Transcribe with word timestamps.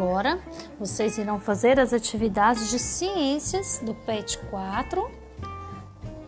Agora, 0.00 0.40
vocês 0.78 1.18
irão 1.18 1.38
fazer 1.38 1.78
as 1.78 1.92
atividades 1.92 2.70
de 2.70 2.78
ciências 2.78 3.82
do 3.84 3.94
PET 3.94 4.38
4, 4.48 5.10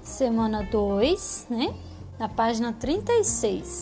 semana 0.03 0.63
2, 0.63 1.47
né? 1.49 1.75
Na 2.19 2.29
página 2.29 2.75
36. 2.75 3.81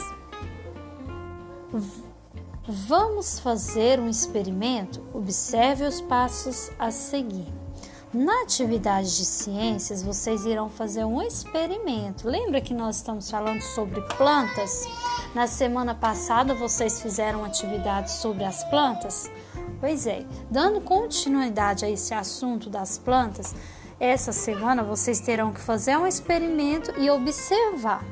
Vamos 2.68 3.40
fazer 3.40 3.98
um 3.98 4.08
experimento? 4.08 5.02
Observe 5.12 5.82
os 5.82 6.00
passos 6.00 6.70
a 6.79 6.93
seguir. 6.93 7.52
Na 8.14 8.43
atividade 8.43 9.16
de 9.16 9.25
ciências, 9.25 10.04
vocês 10.04 10.45
irão 10.45 10.68
fazer 10.68 11.04
um 11.04 11.20
experimento. 11.20 12.29
Lembra 12.29 12.61
que 12.61 12.75
nós 12.75 12.96
estamos 12.96 13.29
falando 13.29 13.61
sobre 13.61 14.00
plantas? 14.16 14.84
Na 15.34 15.48
semana 15.48 15.96
passada, 15.96 16.54
vocês 16.54 17.02
fizeram 17.02 17.45
atividades 17.45 18.14
sobre 18.14 18.45
as 18.45 18.62
plantas? 18.70 19.28
Pois 19.79 20.06
é, 20.06 20.24
dando 20.51 20.80
continuidade 20.80 21.84
a 21.84 21.91
esse 21.91 22.12
assunto 22.12 22.69
das 22.69 22.98
plantas, 22.98 23.55
essa 23.98 24.33
semana 24.33 24.83
vocês 24.83 25.20
terão 25.20 25.52
que 25.52 25.61
fazer 25.61 25.97
um 25.97 26.06
experimento 26.06 26.92
e 26.98 27.11
observar. 27.11 28.02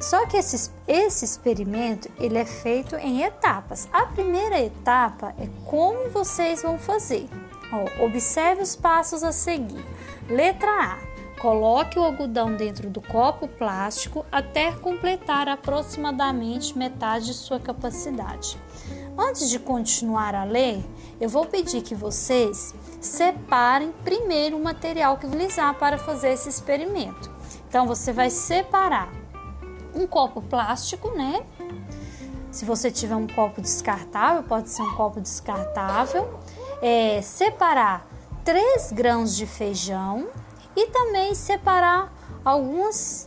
Só 0.00 0.26
que 0.26 0.36
esse, 0.36 0.70
esse 0.86 1.24
experimento 1.24 2.10
ele 2.18 2.38
é 2.38 2.44
feito 2.44 2.96
em 2.96 3.22
etapas. 3.22 3.88
A 3.92 4.06
primeira 4.06 4.60
etapa 4.60 5.34
é 5.38 5.48
como 5.64 6.10
vocês 6.10 6.62
vão 6.62 6.78
fazer. 6.78 7.28
Ó, 7.72 8.04
observe 8.04 8.62
os 8.62 8.76
passos 8.76 9.22
a 9.22 9.32
seguir. 9.32 9.84
Letra 10.28 10.70
A. 10.70 11.15
Coloque 11.40 11.98
o 11.98 12.02
algodão 12.02 12.56
dentro 12.56 12.88
do 12.88 13.00
copo 13.00 13.46
plástico 13.46 14.24
até 14.32 14.72
completar 14.72 15.48
aproximadamente 15.48 16.76
metade 16.76 17.26
de 17.26 17.34
sua 17.34 17.60
capacidade. 17.60 18.58
Antes 19.18 19.50
de 19.50 19.58
continuar 19.58 20.34
a 20.34 20.44
ler, 20.44 20.84
eu 21.20 21.28
vou 21.28 21.44
pedir 21.46 21.82
que 21.82 21.94
vocês 21.94 22.74
separem 23.00 23.92
primeiro 24.04 24.56
o 24.56 24.62
material 24.62 25.18
que 25.18 25.26
utilizar 25.26 25.74
para 25.74 25.98
fazer 25.98 26.30
esse 26.30 26.48
experimento. 26.48 27.30
Então 27.68 27.86
você 27.86 28.12
vai 28.12 28.30
separar 28.30 29.12
um 29.94 30.06
copo 30.06 30.40
plástico, 30.42 31.10
né? 31.10 31.44
Se 32.50 32.64
você 32.64 32.90
tiver 32.90 33.16
um 33.16 33.26
copo 33.26 33.60
descartável, 33.60 34.42
pode 34.42 34.70
ser 34.70 34.82
um 34.82 34.94
copo 34.94 35.20
descartável 35.20 36.38
é, 36.80 37.20
separar 37.22 38.06
3 38.44 38.92
grãos 38.92 39.36
de 39.36 39.46
feijão 39.46 40.28
e 40.76 40.86
também 40.88 41.34
separar 41.34 42.12
alguns, 42.44 43.26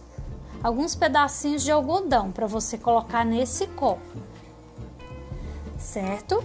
alguns 0.64 0.96
pedacinhos 0.96 1.64
de 1.64 1.72
algodão 1.72 2.32
para 2.32 2.46
você 2.46 2.78
colocar 2.78 3.26
nesse 3.26 3.66
copo, 3.68 4.02
certo? 5.78 6.44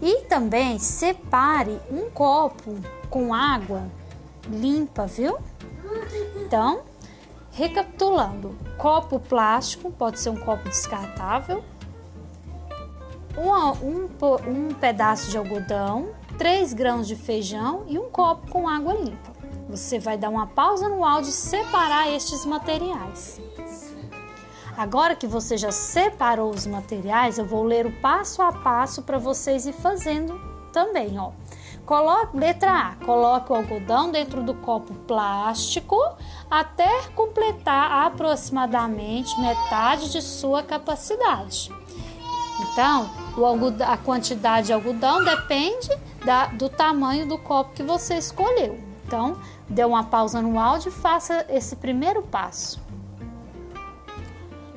E 0.00 0.22
também 0.22 0.78
separe 0.78 1.78
um 1.90 2.08
copo 2.10 2.76
com 3.10 3.34
água 3.34 3.86
limpa, 4.48 5.06
viu? 5.06 5.38
Então, 6.36 6.82
recapitulando: 7.52 8.56
copo 8.76 9.20
plástico, 9.20 9.90
pode 9.90 10.20
ser 10.20 10.30
um 10.30 10.36
copo 10.36 10.64
descartável, 10.68 11.62
um, 13.36 13.50
um, 13.86 14.08
um 14.46 14.74
pedaço 14.74 15.30
de 15.30 15.36
algodão, 15.36 16.10
3 16.38 16.72
grãos 16.72 17.06
de 17.06 17.16
feijão 17.16 17.84
e 17.88 17.98
um 17.98 18.08
copo 18.08 18.50
com 18.50 18.68
água 18.68 18.94
limpa. 18.94 19.37
Você 19.68 19.98
vai 19.98 20.16
dar 20.16 20.30
uma 20.30 20.46
pausa 20.46 20.88
no 20.88 21.04
áudio 21.04 21.28
e 21.28 21.32
separar 21.32 22.10
estes 22.10 22.46
materiais. 22.46 23.40
Agora 24.76 25.14
que 25.14 25.26
você 25.26 25.58
já 25.58 25.70
separou 25.70 26.50
os 26.50 26.66
materiais, 26.66 27.36
eu 27.36 27.44
vou 27.44 27.64
ler 27.64 27.84
o 27.84 27.92
passo 28.00 28.40
a 28.40 28.52
passo 28.52 29.02
para 29.02 29.18
vocês 29.18 29.66
ir 29.66 29.72
fazendo 29.72 30.40
também, 30.72 31.18
ó. 31.18 31.32
Coloque, 31.84 32.36
letra 32.36 32.70
A, 32.70 33.04
coloque 33.04 33.50
o 33.50 33.56
algodão 33.56 34.10
dentro 34.10 34.42
do 34.42 34.54
copo 34.54 34.94
plástico 35.06 35.96
até 36.50 37.08
completar 37.14 38.06
aproximadamente 38.06 39.38
metade 39.40 40.12
de 40.12 40.22
sua 40.22 40.62
capacidade. 40.62 41.72
Então, 42.60 43.10
algodão, 43.36 43.90
a 43.90 43.96
quantidade 43.96 44.68
de 44.68 44.72
algodão 44.72 45.24
depende 45.24 45.88
da, 46.24 46.46
do 46.46 46.68
tamanho 46.68 47.26
do 47.26 47.38
copo 47.38 47.74
que 47.74 47.82
você 47.82 48.14
escolheu. 48.16 48.87
Então, 49.08 49.38
dê 49.66 49.82
uma 49.86 50.04
pausa 50.04 50.42
no 50.42 50.58
áudio 50.58 50.90
e 50.90 50.92
faça 50.92 51.46
esse 51.48 51.74
primeiro 51.76 52.22
passo. 52.22 52.78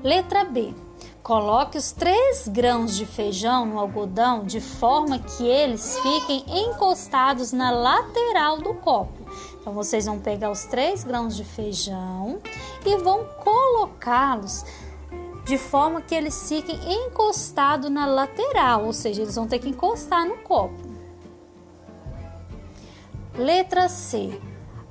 Letra 0.02 0.46
B. 0.46 0.74
Coloque 1.22 1.78
os 1.78 1.92
3 1.92 2.48
grãos 2.48 2.96
de 2.96 3.06
feijão 3.06 3.66
no 3.66 3.78
algodão 3.78 4.46
de 4.46 4.62
forma 4.62 5.20
que 5.20 5.44
eles 5.46 6.00
fiquem 6.00 6.46
encostados 6.48 7.52
na 7.52 7.72
lateral 7.72 8.58
do 8.58 8.74
copo. 8.76 9.30
Então, 9.60 9.74
vocês 9.74 10.06
vão 10.06 10.18
pegar 10.18 10.50
os 10.50 10.64
3 10.64 11.04
grãos 11.04 11.36
de 11.36 11.44
feijão 11.44 12.40
e 12.86 12.96
vão 12.98 13.26
colocá-los 13.44 14.66
de 15.44 15.58
forma 15.58 16.02
que 16.02 16.16
eles 16.16 16.48
fiquem 16.48 16.80
encostados 17.06 17.92
na 17.92 18.06
lateral, 18.06 18.86
ou 18.86 18.94
seja, 18.94 19.24
eles 19.24 19.36
vão 19.36 19.46
ter 19.46 19.60
que 19.60 19.68
encostar 19.68 20.26
no 20.26 20.38
copo. 20.38 20.91
Letra 23.42 23.90
C. 23.90 24.40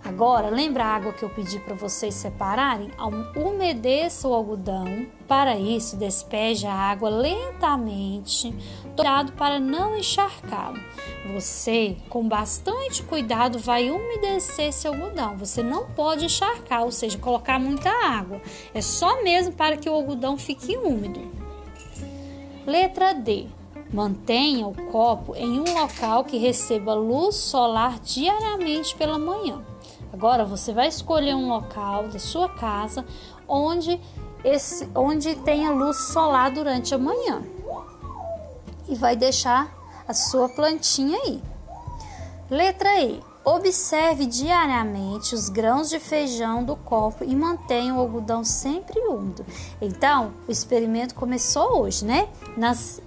Agora, 0.05 0.51
lembra 0.51 0.83
a 0.83 0.97
água 0.97 1.13
que 1.13 1.23
eu 1.23 1.31
pedi 1.31 1.61
para 1.61 1.77
vocês 1.77 2.15
separarem? 2.15 2.91
Umedeça 3.37 4.27
o 4.27 4.35
algodão. 4.35 5.07
Para 5.29 5.57
isso, 5.57 5.97
despeje 5.97 6.67
a 6.67 6.75
água 6.75 7.09
lentamente, 7.09 8.53
cuidado 8.97 9.31
para 9.35 9.61
não 9.61 9.97
encharcá-lo. 9.97 10.81
Você, 11.33 11.97
com 12.09 12.27
bastante 12.27 13.05
cuidado, 13.05 13.57
vai 13.57 13.89
umedecer 13.89 14.71
esse 14.71 14.89
algodão. 14.89 15.37
Você 15.37 15.63
não 15.63 15.87
pode 15.87 16.25
encharcar, 16.25 16.83
ou 16.83 16.91
seja, 16.91 17.19
colocar 17.19 17.61
muita 17.61 17.89
água. 17.89 18.43
É 18.75 18.81
só 18.81 19.23
mesmo 19.23 19.53
para 19.53 19.77
que 19.77 19.89
o 19.89 19.95
algodão 19.95 20.37
fique 20.37 20.77
úmido. 20.77 21.21
Letra 22.67 23.13
D. 23.13 23.47
Mantenha 23.93 24.67
o 24.67 24.75
copo 24.91 25.35
em 25.35 25.59
um 25.61 25.75
local 25.75 26.25
que 26.25 26.39
receba 26.39 26.95
luz 26.95 27.37
solar 27.37 27.99
diariamente 28.01 28.95
pela 28.97 29.19
manhã. 29.19 29.63
Agora 30.13 30.45
você 30.45 30.73
vai 30.73 30.89
escolher 30.89 31.35
um 31.35 31.49
local 31.49 32.09
da 32.09 32.19
sua 32.19 32.49
casa 32.49 33.05
onde, 33.49 34.01
esse, 34.45 34.89
onde 34.95 35.35
tenha 35.37 35.71
luz 35.71 35.97
solar 36.13 36.51
durante 36.51 36.95
a 36.95 36.99
manhã 36.99 37.43
e 38.89 38.95
vai 38.95 39.17
deixar 39.17 39.73
a 40.07 40.13
sua 40.13 40.49
plantinha 40.49 41.19
aí. 41.19 41.43
Letra 42.51 43.01
E. 43.01 43.21
Observe 43.43 44.27
diariamente 44.27 45.35
os 45.35 45.49
grãos 45.49 45.89
de 45.89 45.99
feijão 45.99 46.63
do 46.63 46.77
copo 46.77 47.25
e 47.25 47.35
mantenha 47.35 47.95
o 47.95 48.01
algodão 48.01 48.45
sempre 48.45 49.01
úmido. 49.01 49.47
Então, 49.81 50.33
o 50.47 50.53
experimento 50.53 51.15
começou 51.15 51.81
hoje, 51.81 52.05
né? 52.05 52.29
Nas, 52.55 53.01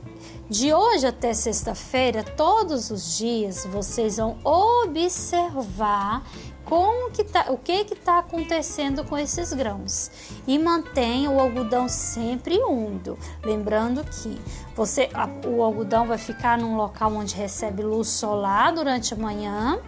de 0.54 0.72
hoje 0.72 1.08
até 1.08 1.34
sexta-feira, 1.34 2.24
todos 2.24 2.92
os 2.92 3.18
dias, 3.18 3.66
vocês 3.66 4.18
vão 4.18 4.38
observar 4.44 6.24
como 6.64 7.10
que 7.10 7.24
tá, 7.24 7.48
o 7.50 7.58
que 7.58 7.72
está 7.72 8.20
acontecendo 8.20 9.04
com 9.04 9.18
esses 9.18 9.52
grãos 9.52 10.12
e 10.46 10.60
mantenha 10.60 11.32
o 11.32 11.40
algodão 11.40 11.90
sempre 11.90 12.60
úmido. 12.60 13.18
Lembrando 13.44 14.04
que 14.04 14.40
você, 14.76 15.10
a, 15.16 15.28
o 15.48 15.64
algodão 15.64 16.06
vai 16.06 16.20
ficar 16.20 16.56
num 16.60 16.78
local 16.78 17.12
onde 17.16 17.34
recebe 17.34 17.82
luz 17.82 18.10
solar 18.10 18.72
durante 18.74 19.16
a 19.16 19.18
manhã 19.18 19.80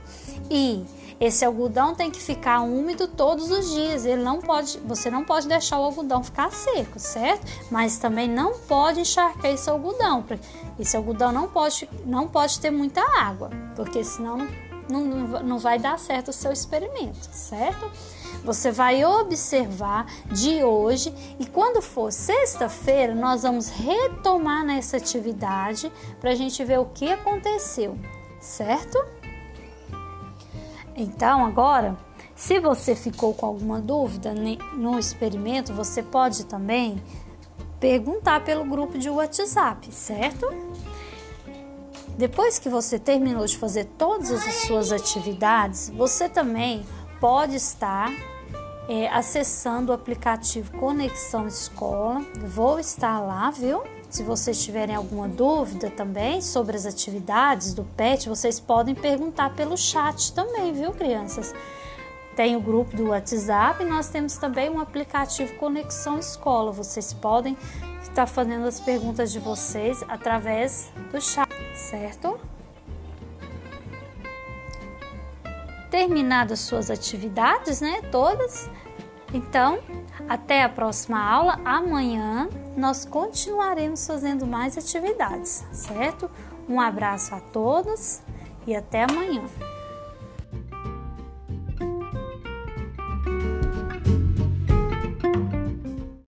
e 0.50 0.84
esse 1.20 1.46
algodão 1.46 1.96
tem 1.96 2.12
que 2.12 2.22
ficar 2.22 2.62
úmido 2.62 3.08
todos 3.08 3.50
os 3.50 3.72
dias. 3.72 4.06
Ele 4.06 4.22
não 4.22 4.42
pode, 4.42 4.80
você 4.80 5.10
não 5.10 5.24
pode 5.24 5.48
deixar 5.48 5.80
o 5.80 5.84
algodão 5.84 6.24
ficar 6.24 6.52
seco, 6.52 7.00
certo? 7.00 7.46
Mas 7.72 7.98
também 7.98 8.28
não 8.28 8.60
pode 8.60 9.00
encharcar 9.00 9.52
esse 9.52 9.70
algodão. 9.70 10.26
Esse 10.80 10.98
algodão 10.98 11.32
não 11.32 11.48
pode, 11.48 11.90
não 12.06 12.28
pode 12.28 12.60
ter 12.60 12.72
muita 12.72 13.02
água, 13.20 13.50
porque 13.76 14.04
senão 14.04 14.48
não, 14.90 15.04
não 15.42 15.58
vai 15.58 15.80
dar 15.80 15.98
certo 15.98 16.30
o 16.30 16.34
seu 16.34 16.52
experimento, 16.52 17.28
certo? 17.32 17.90
Você 18.44 18.72
vai 18.72 19.04
observar 19.04 20.06
de 20.28 20.64
hoje 20.64 21.14
e 21.40 21.46
quando 21.48 21.82
for 21.82 22.12
sexta-feira, 22.12 23.16
nós 23.16 23.42
vamos 23.42 23.70
retomar 23.70 24.64
nessa 24.64 24.98
atividade 24.98 25.92
para 26.20 26.32
a 26.32 26.36
gente 26.36 26.64
ver 26.64 26.80
o 26.80 26.86
que 26.86 27.12
aconteceu, 27.12 27.98
certo? 28.40 29.04
Então, 30.96 31.46
agora, 31.46 31.98
se 32.34 32.60
você 32.60 32.96
ficou 32.96 33.34
com 33.34 33.46
alguma 33.46 33.82
dúvida 33.82 34.34
no 34.74 34.98
experimento, 34.98 35.74
você 35.74 36.02
pode 36.02 36.46
também 36.46 37.02
perguntar 37.80 38.44
pelo 38.44 38.64
grupo 38.64 38.98
de 38.98 39.10
WhatsApp, 39.10 39.94
certo? 39.94 40.48
Depois 42.18 42.58
que 42.58 42.70
você 42.70 42.98
terminou 42.98 43.46
de 43.46 43.58
fazer 43.58 43.86
todas 43.98 44.32
as 44.32 44.56
suas 44.68 44.92
atividades, 44.94 45.90
você 45.90 46.30
também 46.30 46.86
pode 47.20 47.56
estar 47.56 48.10
é, 48.88 49.08
acessando 49.08 49.92
o 49.92 49.96
aplicativo 49.96 50.72
Conexão 50.78 51.48
Escola. 51.48 52.22
Vou 52.40 52.80
estar 52.80 53.20
lá, 53.20 53.50
viu? 53.52 53.84
Se 54.10 54.24
vocês 54.24 54.64
tiverem 54.64 54.96
alguma 54.96 55.28
dúvida 55.28 55.90
também 55.90 56.42
sobre 56.42 56.78
as 56.78 56.86
atividades 56.86 57.74
do 57.74 57.84
PET, 57.84 58.30
vocês 58.30 58.60
podem 58.60 58.96
perguntar 58.96 59.54
pelo 59.56 59.76
chat 59.76 60.32
também, 60.34 60.72
viu, 60.74 60.92
crianças? 60.92 61.54
Tem 62.36 62.56
o 62.56 62.62
grupo 62.62 62.96
do 62.96 63.08
WhatsApp 63.10 63.84
e 63.84 63.86
nós 63.86 64.10
temos 64.10 64.38
também 64.38 64.70
um 64.70 64.80
aplicativo 64.80 65.56
Conexão 65.56 66.20
Escola. 66.20 66.72
Vocês 66.72 67.14
podem 67.14 67.58
estar 68.02 68.26
fazendo 68.26 68.68
as 68.68 68.80
perguntas 68.80 69.32
de 69.32 69.40
vocês 69.40 70.04
através 70.08 70.92
do 71.12 71.20
chat, 71.20 71.50
certo? 71.74 72.40
Terminadas 75.96 76.60
suas 76.60 76.92
atividades, 76.92 77.80
né? 77.80 78.02
Todas. 78.12 78.70
Então, 79.34 79.80
até 80.28 80.62
a 80.62 80.68
próxima 80.68 81.18
aula. 81.18 81.58
Amanhã 81.64 82.50
nós 82.76 83.06
continuaremos 83.06 84.06
fazendo 84.06 84.46
mais 84.46 84.78
atividades, 84.78 85.66
certo? 85.72 86.30
Um 86.68 86.82
abraço 86.82 87.34
a 87.34 87.40
todos 87.40 88.20
e 88.68 88.76
até 88.76 89.06
amanhã. 89.06 89.42